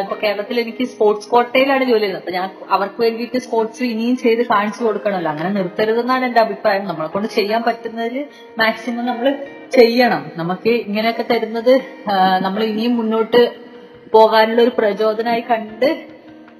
[0.02, 2.22] ഇപ്പൊ കേരളത്തിൽ എനിക്ക് സ്പോർട്സ് കോട്ടയിലാണ് ജോലി ചെയ്യുന്നത്.
[2.22, 5.30] അപ്പൊ ഞാൻ അവർക്ക് വേണ്ടിയിട്ട് സ്പോർട്സ് ഇനിയും ചെയ്ത് കാണിച്ചു കൊടുക്കണമല്ലോ.
[5.34, 6.84] അങ്ങനെ നിർത്തരുതെന്നാണ് എന്റെ അഭിപ്രായം.
[6.90, 8.18] നമ്മളെ കൊണ്ട് ചെയ്യാൻ പറ്റുന്നതിൽ
[8.62, 9.28] മാക്സിമം നമ്മൾ
[9.78, 10.24] ചെയ്യണം.
[10.40, 11.74] നമുക്ക് ഇങ്ങനെയൊക്കെ തരുന്നത്
[12.46, 13.42] നമ്മൾ ഇനിയും മുന്നോട്ട്
[14.16, 15.88] പോകാനുള്ള ഒരു പ്രചോദനമായി കണ്ട്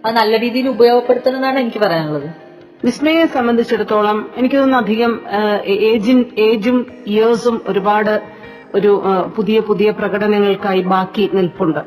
[0.05, 2.31] അത് നല്ല രീതിയിൽ ഉപയോഗപ്പെടുത്തണം എന്നാണ് എനിക്ക് പറയാനുള്ളത്.
[2.85, 5.13] വിസ്മയെ സംബന്ധിച്ചിടത്തോളം എനിക്ക് തോന്നുന്നു അധികം
[5.91, 8.15] ഏജിൻ ഏജും ഇയേഴ്സും ഒരുപാട്
[8.75, 9.03] ഒരു
[9.37, 11.81] പുതിയ പുതിയ പ്രകടനങ്ങൾക്കായി ബാക്കി നിൽപ്പുണ്ട്.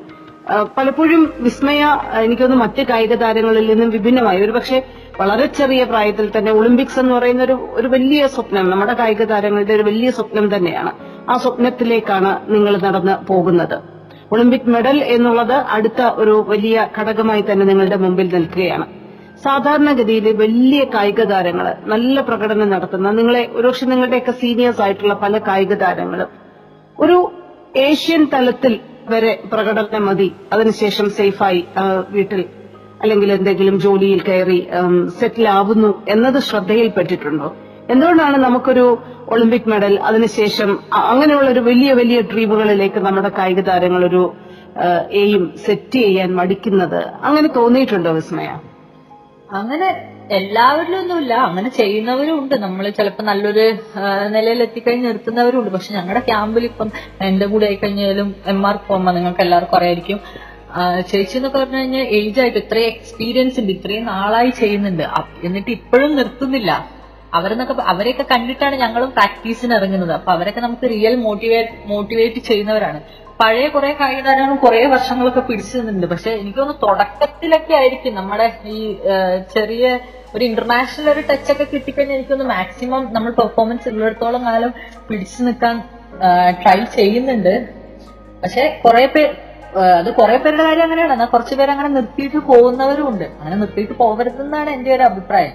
[0.78, 1.84] പലപ്പോഴും വിസ്മയ
[2.24, 4.40] എനിക്കൊന്ന് മറ്റ് കായിക താരങ്ങളിൽ നിന്നും വിഭിന്നമായി.
[4.42, 4.78] ഒരുപക്ഷെ
[5.20, 9.84] വളരെ ചെറിയ പ്രായത്തിൽ തന്നെ ഒളിമ്പിക്സ് എന്ന് പറയുന്ന ഒരു ഒരു വലിയ സ്വപ്നം നമ്മുടെ കായിക താരങ്ങളുടെ ഒരു
[9.84, 10.92] വലിയ സ്വപ്നം തന്നെയാണ്.
[11.30, 13.78] ആ സ്വപ്നത്തിലേക്കാണ് നിങ്ങൾ നടന്ന് പോകുന്നത്.
[14.32, 18.86] ഒളിമ്പിക് മെഡൽ എന്നുള്ളത് അടുത്ത ഒരു വലിയ ഘടകമായി തന്നെ നിങ്ങളുടെ മുമ്പിൽ നിൽക്കുകയാണ്.
[19.44, 26.30] സാധാരണഗതിയിൽ വലിയ കായിക താരങ്ങൾ നല്ല പ്രകടനം നടത്തുന്ന നിങ്ങളെ ഒരുപക്ഷെ നിങ്ങളുടെയൊക്കെ സീനിയേഴ്സ് ആയിട്ടുള്ള പല കായിക താരങ്ങളും
[27.00, 27.18] ഒരു
[27.88, 28.74] ഏഷ്യൻ തലത്തിൽ
[29.10, 30.28] വരെ പ്രകടനം മതി.
[30.54, 31.62] അതിനുശേഷം സേഫായി
[32.16, 32.42] വീട്ടിൽ
[33.02, 34.60] അല്ലെങ്കിൽ എന്തെങ്കിലും ജോലിയിൽ കയറി
[35.20, 37.50] സെറ്റിൽ ആവുന്നു എന്നത് ശ്രദ്ധയിൽപ്പെട്ടിട്ടുണ്ടോ?
[37.94, 38.86] എന്തുകൊണ്ടാണ് നമുക്കൊരു
[39.34, 40.70] ഒളിമ്പിക് മെഡൽ അതിനുശേഷം
[41.12, 44.24] അങ്ങനെയുള്ള ഒരു വലിയ വലിയ ഡ്രീമുകളിലേക്ക് നമ്മുടെ കായിക താരങ്ങൾ ഒരു
[45.24, 47.02] എയും സെറ്റ് ചെയ്യാൻ മടിക്കുന്നത്?
[47.28, 48.50] അങ്ങനെ തോന്നിയിട്ടുണ്ടോ വിസ്മയ?
[49.60, 49.88] അങ്ങനെ
[50.38, 53.66] എല്ലാവരിലും ഒന്നുമില്ല അങ്ങനെ ചെയ്യുന്നവരും ഉണ്ട് നമ്മൾ ചിലപ്പോൾ നല്ലൊരു
[54.36, 56.90] നിലയിൽ എത്തിക്കഴിഞ്ഞ് നിർത്തുന്നവരും ഉണ്ട് പക്ഷെ ഞങ്ങളുടെ ക്യാമ്പിൽ ഇപ്പം
[57.28, 60.20] എന്റെ കൂടെ ആയിക്കഴിഞ്ഞാലും എം ആർ പോകുമ്പോൾ നിങ്ങൾക്ക് എല്ലാവർക്കും അറിയായിരിക്കും.
[61.10, 65.06] ചേച്ചി എന്നൊക്കെ പറഞ്ഞു കഴിഞ്ഞാൽ ഏജ് ആയിട്ട് ഇത്രയും എക്സ്പീരിയൻസ് ഉണ്ട് ഇത്രയും നാളായി ചെയ്യുന്നുണ്ട്.
[65.48, 66.72] എന്നിട്ട് ഇപ്പോഴും നിർത്തുന്നില്ല.
[67.38, 70.14] അവരെന്നൊക്കെ അവരെയൊക്കെ കണ്ടിട്ടാണ് ഞങ്ങളും പ്രാക്ടീസിന് ഇറങ്ങുന്നത്.
[70.18, 73.00] അപ്പൊ അവരൊക്കെ നമുക്ക് റിയൽ മോട്ടിവേറ്റ് മോട്ടിവേറ്റ് ചെയ്യുന്നവരാണ്.
[73.40, 78.78] പഴയ കുറെ കായിക താരങ്ങളും കുറെ വർഷങ്ങളൊക്കെ പിടിച്ചു നിന്നിട്ടുണ്ട് പക്ഷെ എനിക്ക് തോന്നുന്നു തുടക്കത്തിലൊക്കെ ആയിരിക്കും നമ്മുടെ ഈ
[79.54, 79.86] ചെറിയ
[80.36, 84.72] ഒരു ഇന്റർനാഷണൽ ഒരു ടച്ച് ഒക്കെ കിട്ടിക്കഴിഞ്ഞാൽ എനിക്കൊന്ന് മാക്സിമം നമ്മൾ പെർഫോമൻസ് ഉള്ളിടത്തോളം കാലം
[85.10, 85.76] പിടിച്ചു നിൽക്കാൻ
[86.62, 87.54] ട്രൈ ചെയ്യുന്നുണ്ട്.
[88.44, 89.28] പക്ഷെ കുറെ പേർ
[90.00, 94.70] അത് കുറെ പേരുടെ കാര്യം അങ്ങനെയാണ് എന്നാൽ കുറച്ച് പേര് അങ്ങനെ നിർത്തിയിട്ട് പോകുന്നവരും ഉണ്ട് അങ്ങനെ നിർത്തിയിട്ട് പോകരുതെന്നാണ്
[94.76, 95.54] എന്റെ ഒരു അഭിപ്രായം.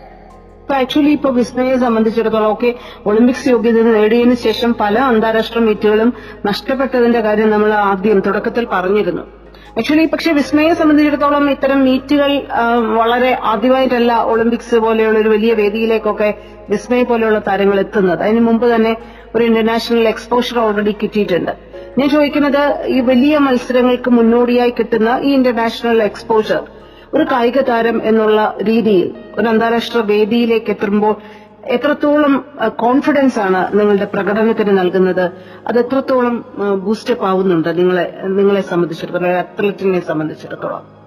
[0.71, 2.69] ഇപ്പൊ ആക്ച്വലി ഇപ്പൊ വിസ്മയെ സംബന്ധിച്ചിടത്തോളം ഒക്കെ
[3.11, 6.11] ഒളിമ്പിക്സ് യോഗ്യത നേടിയതിനു ശേഷം പല അന്താരാഷ്ട്ര മീറ്റുകളും
[6.49, 9.25] നഷ്ടപ്പെട്ടതിന്റെ കാര്യം നമ്മൾ ആദ്യം തുടക്കത്തിൽ പറഞ്ഞിരുന്നു.
[9.81, 12.31] ആക്ച്വലി പക്ഷെ വിസ്മയെ സംബന്ധിച്ചിടത്തോളം ഇത്തരം മീറ്റുകൾ
[13.01, 16.31] വളരെ ആദ്യമായിട്ടല്ല ഒളിമ്പിക്സ് പോലെയുള്ള ഒരു വലിയ വേദിയിലേക്കൊക്കെ
[16.73, 18.21] വിസ്മയെ പോലെയുള്ള താരങ്ങൾ എത്തുന്നത്.
[18.27, 18.93] അതിന് മുമ്പ് തന്നെ
[19.35, 21.55] ഒരു ഇന്റർനാഷണൽ എക്സ്പോഷർ ഓൾറെഡി കിട്ടിയിട്ടുണ്ട്.
[21.99, 22.63] ഞാൻ ചോദിക്കുന്നത്
[22.97, 26.63] ഈ വലിയ മത്സരങ്ങൾക്ക് മുന്നോടിയായി കിട്ടുന്ന ഈ ഇന്റർനാഷണൽ എക്സ്പോഷർ
[27.15, 31.15] ഒരു കായിക താരം എന്നുള്ള രീതിയിൽ ഒരു അന്താരാഷ്ട്ര വേദിയിലേക്ക് എത്തുമ്പോൾ
[31.65, 32.35] എത്രത്തോളം
[32.69, 35.25] കോൺഫിഡൻസ് ആണ് നിങ്ങളുടെ പ്രകടനത്തിന് നൽകുന്നത്?
[35.67, 36.45] അത് എത്രത്തോളം
[36.85, 38.05] ബൂസ്റ്റപ്പ് ആവുന്നുണ്ട് നിങ്ങളെ
[38.39, 41.01] നിങ്ങളെ സംബന്ധിച്ചിടത്തോളം അത്ലറ്റിനെ സംബന്ധിച്ചിടത്തോളം?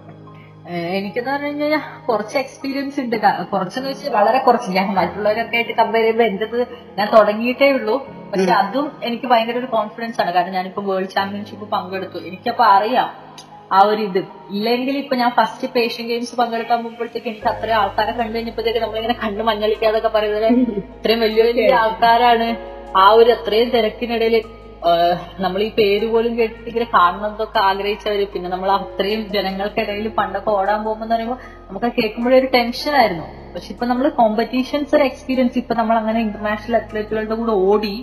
[0.69, 1.79] എനിക്കെന്ന് പറഞ്ഞു കഴിഞ്ഞാൽ
[2.09, 3.15] കുറച്ച് എക്സ്പീരിയൻസ് ഉണ്ട്.
[3.53, 4.69] കുറച്ചെന്ന് വെച്ചാൽ വളരെ കുറച്ച്.
[4.71, 6.67] ഞാൻ മറ്റുള്ളവരൊക്കെ ആയിട്ട് കമ്പയർ ചെയ്യുമ്പോൾ എന്റേത്
[6.97, 7.95] ഞാൻ തുടങ്ങിയിട്ടേ ഉള്ളൂ.
[8.31, 10.33] പക്ഷെ അതും എനിക്ക് ഭയങ്കര ഒരു കോൺഫിഡൻസ് ആണ്.
[10.33, 12.17] കാരണം ഞാനിപ്പോ വേൾഡ് ചാമ്പ്യൻഷിപ്പ് പങ്കെടുത്തു.
[12.29, 13.09] എനിക്കപ്പോ അറിയാം.
[13.75, 14.19] ആ ഒരു ഇത്.
[14.55, 19.43] ഇല്ലെങ്കിൽ ഇപ്പൊ ഞാൻ ഫസ്റ്റ് പേഷ്യൻ ഗെയിംസ് പങ്കെടുക്കാൻ പോകുമ്പോഴത്തേക്ക് എനിക്ക് അത്രയും ആൾക്കാരെ കണ്ടു കഴിഞ്ഞപ്പോഴത്തേക്ക് നമ്മളിങ്ങനെ കണ്ണ്
[19.49, 20.47] മഞ്ഞളിക്കാതൊക്കെ പറയുന്നത്
[20.97, 22.47] ഇത്രയും വലിയ വലിയ ആൾക്കാരാണ്.
[23.03, 24.35] ആ ഒരു അത്രയും തിരക്കിനിടയിൽ
[25.43, 28.25] നമ്മൾ ഈ പേര് പോലും കേട്ടിട്ട് ഇങ്ങനെ കാണണമെന്നൊക്കെ ആഗ്രഹിച്ചവര്.
[28.33, 31.37] പിന്നെ നമ്മൾ അത്രയും ജനങ്ങൾക്കിടയിൽ പണ്ടൊക്കെ ഓടാൻ പോകുമ്പോൾ എന്ന് പറയുമ്പോൾ
[31.67, 33.27] നമുക്ക് കേൾക്കുമ്പോഴേ ഒരു ടെൻഷൻ ആയിരുന്നു.
[33.53, 37.93] പക്ഷെ ഇപ്പൊ നമ്മൾ കോമ്പറ്റീഷൻസ് ഒരു എക്സ്പീരിയൻസ് ഇപ്പൊ നമ്മൾ അങ്ങനെ ഇന്റർനാഷണൽ അത്ലറ്റുകളുടെ കൂടെ ഓടി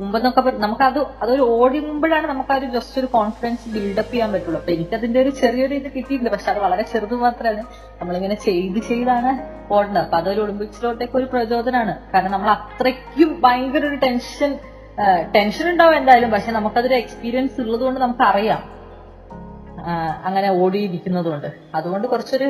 [0.00, 4.58] മുമ്പെന്നൊക്കെ നമുക്ക് അത് അതൊരു ഓടുമ്പോഴാണ് നമുക്ക് ആ ഒരു ജസ്റ്റ് ഒരു കോൺഫിഡൻസ് ബിൽഡപ്പ് ചെയ്യാൻ പറ്റുള്ളൂ.
[4.60, 7.62] അപ്പൊ എനിക്കതിന്റെ ഒരു ചെറിയൊരു ഇത് കിട്ടിയിട്ടുണ്ട് പക്ഷെ അത് വളരെ ചെറുത് മാത്രമാണ്
[8.00, 9.32] നമ്മളിങ്ങനെ ചെയ്ത് ചെയ്താണ്
[9.74, 10.02] ഓടുന്നത്.
[10.04, 14.52] അപ്പൊ അതൊരു ഒളിമ്പിക്സിലോട്ടേക്ക് ഒരു പ്രചോദനമാണ് കാരണം നമ്മൾ അത്രയ്ക്കും ഭയങ്കര ഒരു ടെൻഷൻ
[15.34, 16.30] ടെൻഷൻ ഉണ്ടാവും എന്തായാലും.
[16.30, 18.62] പക്ഷെ നമുക്കതൊരു എക്സ്പീരിയൻസ് ഉള്ളത് കൊണ്ട് നമുക്ക് അറിയാം
[20.28, 21.50] അങ്ങനെ ഓടിയിരിക്കുന്നതുകൊണ്ട്.
[21.74, 22.48] അതുകൊണ്ട് കുറച്ചൊരു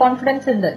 [0.00, 0.70] കോൺഫിഡൻസ് ഉണ്ട്.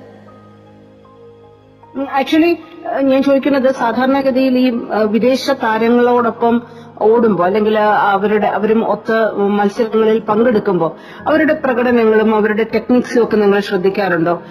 [2.01, 2.57] ആക്ച്വലി
[3.01, 4.69] ഞാൻ ചോദിക്കുന്നത് സാധാരണഗതിയിൽ ഈ
[5.05, 6.61] വിദേശ താരങ്ങളോടൊപ്പം
[7.01, 10.91] ഓടുമ്പോ അല്ലെങ്കിൽ അവരുടെ അവരും ഒത്ത് മത്സരങ്ങളിൽ പങ്കെടുക്കുമ്പോൾ
[11.27, 14.41] അവരുടെ പ്രകടനങ്ങളും അവരുടെ ടെക്നിക്സും ഒക്കെ നിങ്ങൾ ശ്രദ്ധിക്കാറുണ്ടോ?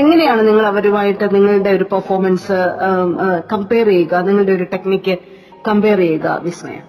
[0.00, 2.52] എങ്ങനെയാണ് നിങ്ങൾ അവരുമായിട്ട് നിങ്ങളുടെ ഒരു പെർഫോമൻസ്
[3.52, 4.14] കമ്പയർ ചെയ്യുക?
[4.16, 5.18] നിങ്ങളുടെ ഒരു ടെക്നിക്ക്
[5.68, 6.84] കമ്പയർ ചെയ്യുക വിസ്മയം.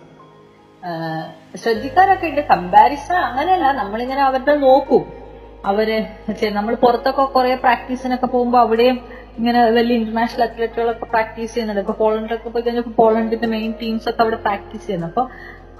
[1.56, 2.42] ശ്രദ്ധിക്കാറൊക്കെ ഉണ്ട്.
[2.42, 3.72] കമ്പാരിസൺ അങ്ങനെയല്ല.
[3.72, 5.04] നമ്മളിങ്ങനെ അവരുടെ നോക്കും.
[5.66, 5.90] അവർ
[6.54, 8.98] നമ്മൾ പുറത്തൊക്കെ കുറെ പ്രാക്ടീസിനൊക്കെ പോകുമ്പോൾ അവിടെയും
[9.40, 11.82] ഇങ്ങനെ വലിയ ഇന്റർനാഷണൽ അത്ലറ്റുകളൊക്കെ പ്രാക്ടീസ് ചെയ്യുന്നുണ്ട്.
[11.86, 15.08] ഇപ്പൊ പോളണ്ടിലൊക്കെ പോയി കഴിഞ്ഞാൽ പോളണ്ടിന്റെ മെയിൻ ടീംസ് ഒക്കെ അവിടെ പ്രാക്ടീസ് ചെയ്യുന്നു.
[15.12, 15.24] അപ്പൊ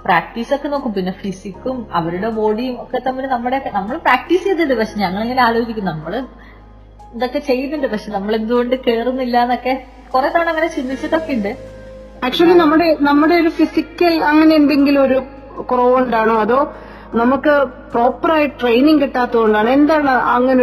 [0.06, 0.92] പ്രാക്ടീസ് ഒക്കെ നോക്കും.
[0.96, 4.74] പിന്നെ ഫിസിക്കും അവരുടെ ബോഡിയും ഒക്കെ തമ്മിൽ നമ്മുടെ നമ്മൾ പ്രാക്ടീസ് ചെയ്തിട്ടുണ്ട്.
[4.80, 6.14] പക്ഷെ ഞങ്ങളിങ്ങനെ ആലോചിക്കും നമ്മൾ
[7.16, 7.88] ഇതൊക്കെ ചെയ്യുന്നുണ്ട്.
[7.94, 9.74] പക്ഷെ നമ്മൾ എന്തുകൊണ്ട് കേറുന്നില്ല എന്നൊക്കെ
[10.14, 11.52] കുറെ തവണ അങ്ങനെ ചിന്തിച്ചിട്ടൊക്കെ ഉണ്ട്.
[12.26, 15.18] ആക്ച്വലി നമ്മുടെ നമ്മുടെ ഒരു ഫിസിക്കൽ അങ്ങനെ എന്തെങ്കിലും ഒരു
[15.70, 16.60] കുറവുകൊണ്ടാണോ അതോ
[17.20, 17.52] നമുക്ക്
[17.92, 19.70] പ്രോപ്പറായി ട്രെയിനിങ് കിട്ടാത്തതുകൊണ്ടാണ്?
[19.78, 20.60] എന്താണ് അങ്ങനെ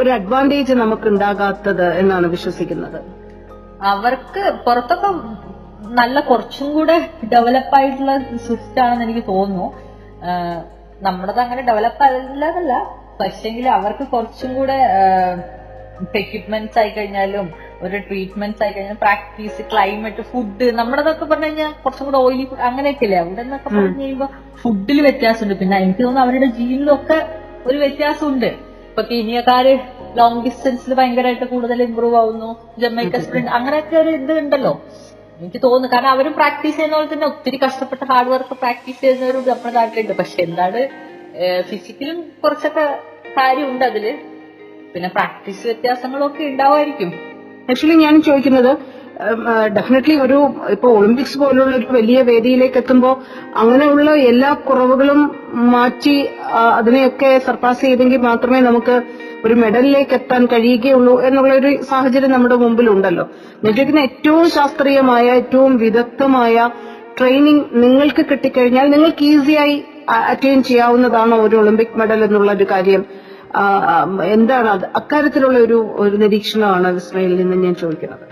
[0.00, 2.98] ഒരു അഡ്വാന്റേജ് നമുക്ക് ഉണ്ടാകാത്തത് എന്നാണ് വിശ്വസിക്കുന്നത്.
[3.92, 5.08] അവർക്ക് പുറത്തൊക്കെ
[6.00, 6.96] നല്ല കുറച്ചും കൂടെ
[7.32, 8.12] ഡെവലപ്പ് ആയിട്ടുള്ള
[8.46, 9.66] സിസ്റ്റം ആണെന്ന് എനിക്ക് തോന്നുന്നു.
[11.06, 12.72] നമ്മളത് അങ്ങനെ ഡെവലപ്പ് അല്ലെന്നല്ല
[13.20, 14.78] പക്ഷെങ്കിൽ അവർക്ക് കുറച്ചും കൂടെ
[16.20, 17.46] എക്യുപ്മെന്റ്സ് ആയി കഴിഞ്ഞാലും
[17.84, 23.04] ഒരു ട്രീറ്റ്മെന്റ്സ് ആയി കഴിഞ്ഞാൽ പ്രാക്ടീസ് ക്ലൈമറ്റ് ഫുഡ് നമ്മുടെതൊക്കെ പറഞ്ഞു കഴിഞ്ഞാൽ കുറച്ചും കൂടെ ഓയിലി ഫുഡ് അങ്ങനെയൊക്കെ
[23.06, 24.30] ഇല്ലേ അവിടെ നിന്നൊക്കെ പറഞ്ഞു കഴിയുമ്പോൾ
[24.62, 25.56] ഫുഡിൽ വ്യത്യാസമുണ്ട്.
[25.62, 27.18] പിന്നെ എനിക്ക് തോന്നുന്നു അവരുടെ ജീനിലൊക്കെ
[27.68, 28.50] ഒരു വ്യത്യാസമുണ്ട്.
[28.92, 29.70] ഇപ്പൊ കീനിയക്കാര്
[30.16, 32.48] ലോങ് ഡിസ്റ്റൻസിൽ ഭയങ്കരമായിട്ട് കൂടുതൽ ഇമ്പ്രൂവ് ആവുന്നു.
[32.82, 34.72] ജമൈക്ക സ്പ്രിന്റ് അങ്ങനെയൊക്കെ ഒരു ഇത് ഉണ്ടല്ലോ.
[35.40, 35.88] എനിക്ക് തോന്നുന്നു.
[35.94, 40.38] കാരണം അവരും പ്രാക്ടീസ് ചെയ്യുന്ന പോലെ തന്നെ ഒത്തിരി കഷ്ടപ്പെട്ട ഹാർഡ് വർക്ക് പ്രാക്ടീസ് ചെയ്യുന്നവരും നമ്മുടെ നാട്ടിലുണ്ട് പക്ഷെ
[40.46, 40.80] എന്താണ്
[41.70, 42.84] ഫിസിക്കലും കുറച്ചൊക്കെ
[43.38, 44.04] കാര്യമുണ്ട് അതിൽ.
[44.94, 47.12] പിന്നെ പ്രാക്ടീസ് വ്യത്യാസങ്ങളൊക്കെ ഉണ്ടാവുമായിരിക്കും
[47.70, 48.72] ആക്ച്വലി ഞാൻ ചോദിക്കുന്നത്
[49.72, 53.14] ഡെഫിനറ്റ്ലി ഒരു ഇപ്പൊ ഒളിമ്പിക്സ് പോലുള്ള ഒരു വലിയ വേദിയിലേക്ക് എത്തുമ്പോൾ
[53.56, 55.20] അങ്ങനെയുള്ള എല്ലാ കുറവുകളും
[55.52, 59.02] മാറ്റി അതിനെയൊക്കെ സർപ്പാസ് ചെയ്തെങ്കിൽ മാത്രമേ നമുക്ക്
[59.44, 63.28] ഒരു മെഡലിലേക്ക് എത്താൻ കഴിയുകയുള്ളൂ എന്നുള്ള ഒരു സാഹചര്യം നമ്മുടെ മുമ്പിലുണ്ടല്ലോ.
[63.64, 66.70] നിങ്ങൾക്ക് ഏറ്റവും ശാസ്ത്രീയമായ ഏറ്റവും വിദഗ്ധമായ
[67.18, 73.04] ട്രെയിനിങ് നിങ്ങൾക്ക് കിട്ടിക്കഴിഞ്ഞാൽ നിങ്ങൾക്ക് ഈസിയായി അറ്റൈൻ ചെയ്യാവുന്നതാണ് ഒരു ഒളിമ്പിക് മെഡൽ എന്നുള്ള ഒരു കാര്യം.
[74.22, 74.84] എന്താണ് അത്?
[74.96, 78.31] അക്കാര്യത്തിലുള്ള ഒരു ഒരു നിരീക്ഷണമാണ് വിസ്മയിൽ നിന്ന് ഞാൻ ചോദിക്കുന്നത്.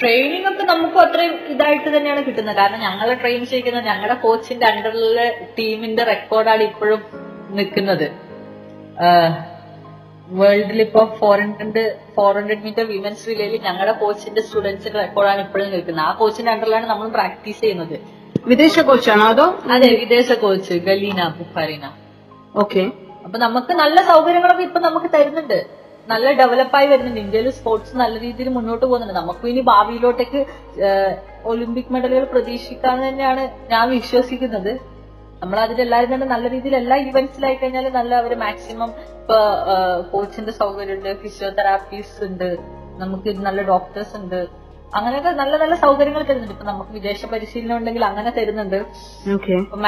[0.00, 2.56] ട്രെയിനിങ് ഒക്കെ നമുക്കും അത്രയും ഇതായിട്ട് തന്നെയാണ് കിട്ടുന്നത്.
[2.56, 5.26] കാരണം ഞങ്ങളെ ട്രെയിൻ ചെയ്യിക്കുന്നത് ഞങ്ങളുടെ കോച്ചിന്റെ അണ്ടറിലെ
[5.58, 7.02] ടീമിന്റെ റെക്കോർഡാണ് ഇപ്പോഴും
[7.58, 8.06] നിൽക്കുന്നത്
[10.38, 11.82] വേൾഡിൽ ഇപ്പൊ four hundred
[12.14, 16.04] four hundred metre women's റിലേയിൽ ഞങ്ങളുടെ കോച്ചിന്റെ സ്റ്റുഡൻസിന്റെ റെക്കോർഡാണ് ഇപ്പോഴും നിൽക്കുന്നത്.
[16.08, 17.96] ആ കോച്ചിന്റെ അണ്ടറിലാണ് നമ്മൾ പ്രാക്ടീസ് ചെയ്യുന്നത്.
[18.52, 19.46] വിദേശ കോച്ചാണോ അതോ?
[19.74, 21.86] അതെ വിദേശ കോച്ച് ഗലീന ബുഖാരിന.
[22.62, 22.82] ഓക്കെ
[23.24, 25.58] അപ്പൊ നമുക്ക് നല്ല സൗകര്യങ്ങളൊക്കെ ഇപ്പൊ നമുക്ക് തരുന്നുണ്ട്.
[26.10, 27.20] നല്ല ഡെവലപ്പായി വരുന്നുണ്ട്.
[27.24, 29.14] ഇന്ത്യയിൽ സ്പോർട്സ് നല്ല രീതിയിൽ മുന്നോട്ട് പോകുന്നുണ്ട്.
[29.20, 30.40] നമുക്ക് ഇനി ഭാവിയിലോട്ടേക്ക്
[31.50, 33.42] ഒളിമ്പിക് മെഡലുകൾ പ്രതീക്ഷിക്കാൻ തന്നെയാണ്
[33.72, 34.72] ഞാൻ വിശ്വസിക്കുന്നത്.
[35.40, 38.90] നമ്മൾ അതിലെല്ലാവരും തന്നെ നല്ല രീതിയിൽ എല്ലാ ഇവന്റ്സിലായി കഴിഞ്ഞാൽ നല്ല അവർ മാക്സിമം
[39.20, 39.38] ഇപ്പൊ
[40.12, 42.48] കോച്ചിന്റെ സൗകര്യമുണ്ട് ഫിസിയോതെറാപ്പീസ് ഉണ്ട്
[43.02, 44.40] നമുക്ക് നല്ല ഡോക്ടേഴ്സ് ഉണ്ട്.
[44.98, 46.54] അങ്ങനെയൊക്കെ നല്ല നല്ല സൗകര്യങ്ങൾ തരുന്നുണ്ട്.
[46.56, 48.78] ഇപ്പൊ നമുക്ക് വിദേശ പരിശീലനം ഉണ്ടെങ്കിൽ അങ്ങനെ തരുന്നുണ്ട്.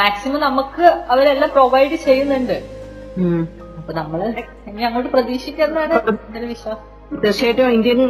[0.01, 2.59] മാക്സിമം നമുക്ക് അവരെല്ലാം പ്രൊവൈഡ് ചെയ്യുന്നുണ്ട്.
[3.89, 4.23] അപ്പൊ നമ്മൾ
[4.71, 5.95] ഇനി അങ്ങോട്ട് പ്രതീക്ഷിക്കുന്നതാണ്
[6.33, 6.81] എന്റെ വിശ്വാസം.
[7.21, 8.01] തീർച്ചയായിട്ടും ഇന്ത്യൻ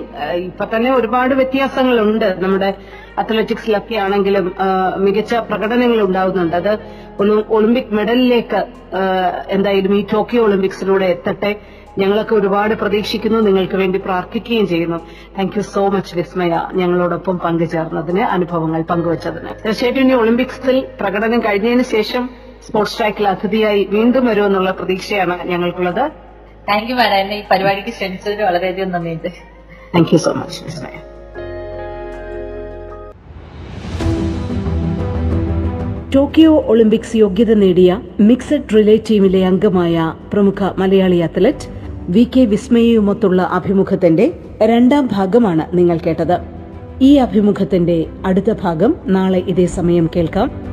[0.47, 2.71] ഇപ്പൊ തന്നെ ഒരുപാട് വ്യത്യാസങ്ങളുണ്ട് നമ്മുടെ
[3.23, 4.47] അത്ലറ്റിക്സിലൊക്കെ ആണെങ്കിലും
[5.05, 6.57] മികച്ച പ്രകടനങ്ങൾ ഉണ്ടാവുന്നുണ്ട്.
[6.61, 6.73] അത്
[7.21, 8.63] ഒന്ന് ഒളിമ്പിക് മെഡലിലേക്ക്
[9.57, 11.53] എന്തായാലും ഈ ടോക്കിയോ ഒളിമ്പിക്സിലൂടെ എത്തട്ടെ.
[12.03, 15.01] ഞങ്ങളൊക്കെ ഒരുപാട് പ്രതീക്ഷിക്കുന്നു നിങ്ങൾക്ക് വേണ്ടി പ്രാർത്ഥിക്കുകയും ചെയ്യുന്നു.
[15.39, 16.53] Thank you so much Vismaya.
[16.81, 19.55] ഞങ്ങളോടൊപ്പം പങ്കുചേർന്നതിന് അനുഭവങ്ങൾ പങ്കുവച്ചതിന്.
[19.65, 22.25] തീർച്ചയായിട്ടും ഇനി ഒളിമ്പിക്സിൽ പ്രകടനം കഴിഞ്ഞതിന് ശേഷം
[22.69, 26.11] സ്പോർട്സ് ട്രാക്കിൽ അതിഥിയായി വീണ്ടും വരുമെന്നുള്ള പ്രതീക്ഷയാണ് ഞങ്ങൾക്കുള്ളത്.
[26.69, 27.15] Thank you madam.
[27.15, 29.29] എന്നെ ഈ പരിപാടിക്ക് ക്ഷണിച്ചതിന് വളരെയധികം നന്ദിയുണ്ട്.
[29.95, 30.99] Thank you so much Vismaya
[36.15, 41.69] Tokyo Olympics യോഗ്യത നേടിയ മിക്സഡ് റിലേ ടീമിലെ അംഗമായ പ്രമുഖ മലയാളി അത്ലറ്റ്
[42.09, 46.39] വി കെ വിസ്മയയുമൊത്തുള്ള അഭിമുഖത്തിന്റെ രണ്ടാം ഭാഗമാണ് നിങ്ങൾ കേട്ടത്.
[47.01, 50.68] ഈ അഭിമുഖത്തിന്റെ അടുത്ത ഭാഗം നാളെ ഇതേ സമയം കേൾക്കാം.